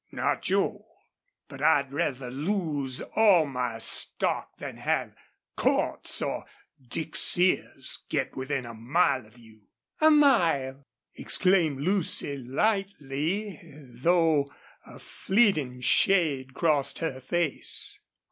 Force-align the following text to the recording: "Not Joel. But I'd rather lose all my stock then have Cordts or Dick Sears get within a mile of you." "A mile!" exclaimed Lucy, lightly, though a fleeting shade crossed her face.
"Not 0.11 0.41
Joel. 0.41 0.87
But 1.47 1.61
I'd 1.61 1.93
rather 1.93 2.31
lose 2.31 3.03
all 3.15 3.45
my 3.45 3.77
stock 3.77 4.57
then 4.57 4.77
have 4.77 5.15
Cordts 5.55 6.23
or 6.23 6.45
Dick 6.81 7.15
Sears 7.15 7.99
get 8.09 8.35
within 8.35 8.65
a 8.65 8.73
mile 8.73 9.27
of 9.27 9.37
you." 9.37 9.67
"A 9.99 10.09
mile!" 10.09 10.81
exclaimed 11.13 11.81
Lucy, 11.81 12.35
lightly, 12.35 13.59
though 13.75 14.51
a 14.87 14.97
fleeting 14.97 15.81
shade 15.81 16.55
crossed 16.55 16.97
her 16.97 17.19
face. 17.19 17.99